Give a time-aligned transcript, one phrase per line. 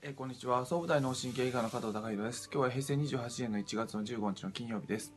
[0.00, 0.64] え、こんにちは。
[0.64, 2.48] 総武大脳神経外科の加藤孝弘です。
[2.52, 5.12] 今日は平成28年の1月の15日の金曜日です、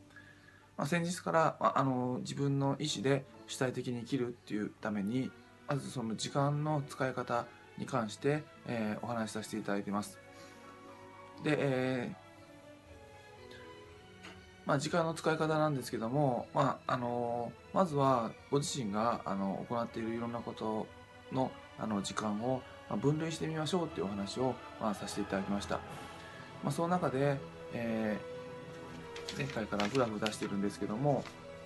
[0.76, 5.30] まあ、先日から、まあ、あの自分の意思で主体的に生きるっていうために
[5.68, 7.46] まずその時間の使い方
[7.78, 10.18] に関して、えー、お話しさせていただいてます。
[11.44, 12.16] で、えー
[14.66, 20.88] まあ、時間の使い方なんですけども、まああのまずはご自身があの行っているいろんなこと
[21.30, 22.62] のあの時間を
[22.96, 25.76] 分類してみましょうっていうお話を、まあ、させていただきました。
[26.62, 27.38] まあ、その中で、
[27.72, 31.24] えー、前回からグラフ出してるんですけども、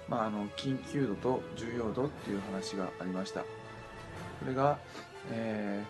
[0.09, 3.41] まあ、あの緊急度と重要度っていう話がありました。
[3.41, 3.47] こ
[4.47, 4.79] れが、
[5.31, 5.83] え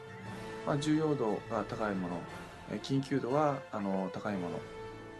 [0.65, 2.21] ーまあ、重要度が高いもの、
[2.83, 4.61] 緊急度はあの高いもの、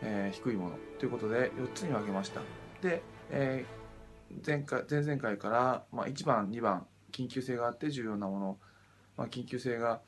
[0.03, 2.41] えー、低いものということで4つに分けました。
[2.83, 8.59] で、えー、前回前々回から、まあ、1番2番緊急性があって重要なもの
[9.17, 10.01] まあ、緊急性が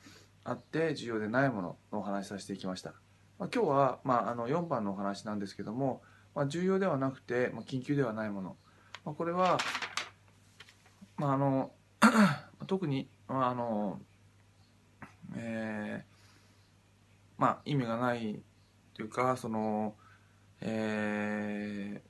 [0.43, 2.93] あって重要でないもののお話しさせていきました、
[3.37, 6.01] まあ、今日は、まあ、あの4番のお話なんですけども、
[6.35, 8.57] まあ、重要ではなくて、まあ、緊急ではないもの、
[9.05, 9.57] まあ、これは、
[11.17, 11.71] まあ、あの
[12.67, 13.99] 特に、まああの
[15.35, 18.41] えー、まあ意味がない
[18.93, 19.95] というかその
[20.61, 22.01] え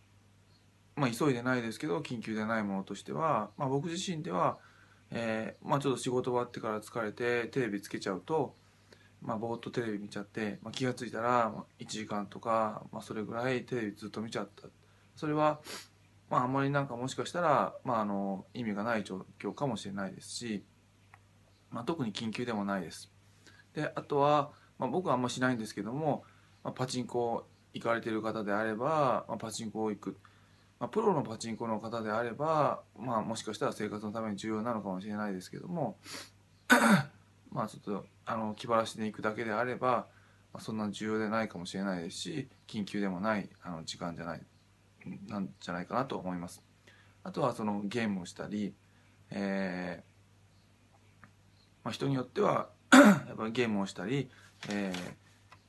[0.98, 4.58] ー、まあ急いでないですけど緊急でないものとしては、まあ、僕自身では
[5.12, 8.56] えー、まあ、ちょっと仕事終わってから疲れてテレビつけちゃうと、
[9.22, 14.68] まあ、ぼーっとテレビ見ちゃって、まあ、気が付いたら1時間とか、まあ、それぐらいテレビずっと見ちゃった。
[15.16, 15.60] それは、
[16.30, 20.64] まあ、あんまりなんかもしかしたら、まあ、あの意味がない状況かもしれないですし、
[21.72, 23.12] まあ、特に緊急でもないです。
[23.74, 26.24] であとは、まあ、僕はあんましないんですけども、
[26.64, 30.18] まあ、パチンコ行かれてる方であれば、まあ、パチンコ行く。
[30.80, 35.98] まあ、プロのパチンコの方であれば、まあ、もしかしたら生活のために重要なのかもしれないですけども
[37.52, 40.08] まあちょっとあの気晴らしで行くだけであれば、
[40.54, 44.42] まあ、そんな重要でないかもしれないですし緊急でもないあの時間じゃない
[45.28, 46.64] なんじゃないかなと思います。
[47.24, 48.74] あとはそのゲームをしたり、
[49.30, 51.28] えー
[51.84, 54.30] まあ、人によっては やっぱりゲームをしたり、
[54.70, 55.16] えー、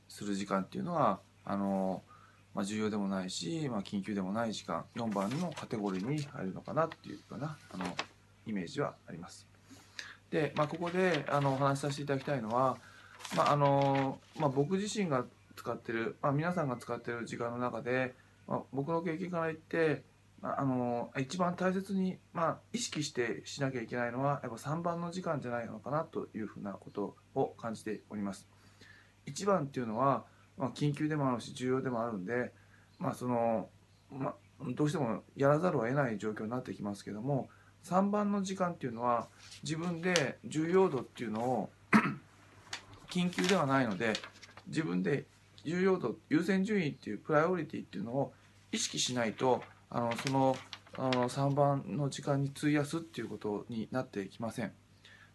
[0.09, 2.03] する時間っていうのはあの
[2.55, 7.85] まあ、重要でもないし、まあ、緊急でもない時間4番のカテゴリーに入るのかなっていうようなあの
[8.47, 9.47] イメージはあります。
[10.31, 12.77] で、まあ、ここであのお話しさせていただきたいのは、
[13.37, 15.25] まああのまあ、僕自身が
[15.57, 18.15] 使ってる、まあ、皆さんが使ってる時間の中で、
[18.49, 20.03] まあ、僕の経験から言って、
[20.41, 28.49] まあ、あの一番大切に、まあ、意識してしなきゃいけないのはやっぱ3番の時間じゃないのかなというふうなことを感じております。
[29.27, 30.25] 1番っていうのは
[30.61, 32.53] まあ、緊急でもあるし重要でもあるんで、
[32.99, 33.71] まあその
[34.13, 37.49] まあ、どうしてもやらざるを得ない状況になってきますけども
[37.85, 39.29] 3番の時間っていうのは
[39.63, 41.71] 自分で重要度っていうのを
[43.11, 44.13] 緊急ではないので
[44.69, 45.25] 自分で
[45.65, 48.33] 重要度優先順位っていうプライオリティっていうのを
[48.71, 50.57] 意識しないとあのその
[50.99, 54.73] あの3番の時間に費やすっていうことになってきません。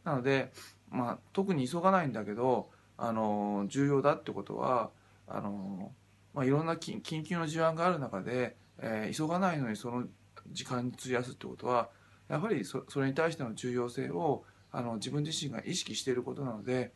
[0.03, 0.51] なので、
[0.91, 4.91] まあ、特に急がないんだけどあの重要だってことは
[5.27, 5.91] あの、
[6.33, 10.05] まあ、いろんな緊急の事案がある中で、えー、急がないのにその
[10.51, 11.89] 時間に費やすってことは
[12.29, 16.91] やはりそれに対しての重要性をあの自分自身が意識していることなので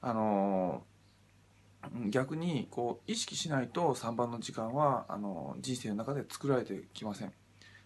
[0.00, 0.82] あの
[2.08, 7.32] 逆にこう意識しないと3番の時間はあの人生の中で作られてきません。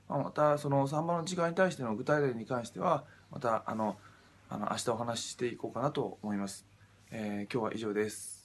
[0.08, 3.96] またその3番の時間に対しての具体例に関してはまたあの
[4.48, 6.66] あの明日お話ししていこうかなと思います。
[7.10, 8.43] えー、今日は以上です。